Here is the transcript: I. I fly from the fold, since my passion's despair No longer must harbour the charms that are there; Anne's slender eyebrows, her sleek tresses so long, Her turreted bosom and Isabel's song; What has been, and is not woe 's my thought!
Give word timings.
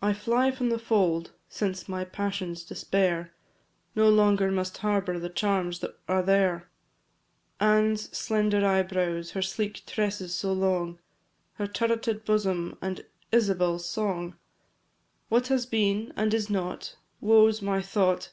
I. 0.00 0.08
I 0.08 0.12
fly 0.14 0.50
from 0.52 0.70
the 0.70 0.78
fold, 0.78 1.32
since 1.50 1.86
my 1.86 2.02
passion's 2.02 2.64
despair 2.64 3.34
No 3.94 4.08
longer 4.08 4.50
must 4.50 4.78
harbour 4.78 5.18
the 5.18 5.28
charms 5.28 5.80
that 5.80 5.98
are 6.08 6.22
there; 6.22 6.70
Anne's 7.60 8.08
slender 8.16 8.64
eyebrows, 8.66 9.32
her 9.32 9.42
sleek 9.42 9.84
tresses 9.84 10.34
so 10.34 10.54
long, 10.54 10.98
Her 11.56 11.66
turreted 11.66 12.24
bosom 12.24 12.78
and 12.80 13.04
Isabel's 13.32 13.84
song; 13.86 14.36
What 15.28 15.48
has 15.48 15.66
been, 15.66 16.14
and 16.16 16.32
is 16.32 16.48
not 16.48 16.96
woe 17.20 17.50
's 17.50 17.60
my 17.60 17.82
thought! 17.82 18.30